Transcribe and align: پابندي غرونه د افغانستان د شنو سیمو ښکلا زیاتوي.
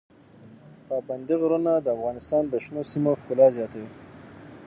پابندي 0.87 1.35
غرونه 1.41 1.71
د 1.79 1.87
افغانستان 1.97 2.43
د 2.47 2.53
شنو 2.63 2.81
سیمو 2.91 3.11
ښکلا 3.19 3.47
زیاتوي. 3.57 3.89